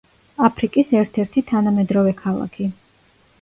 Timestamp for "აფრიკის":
0.45-0.93